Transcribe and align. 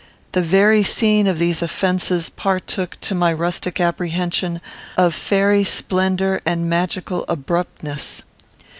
The 0.31 0.41
very 0.41 0.81
scene 0.81 1.27
of 1.27 1.37
these 1.37 1.61
offences 1.61 2.27
partook, 2.29 2.99
to 3.01 3.13
my 3.13 3.31
rustic 3.31 3.79
apprehension, 3.79 4.59
of 4.97 5.13
fairy 5.13 5.63
splendour 5.63 6.41
and 6.43 6.67
magical 6.67 7.23
abruptness. 7.29 8.23